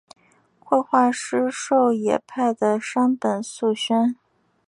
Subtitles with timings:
[0.59, 4.15] 绘画师事狩野派的山本素轩。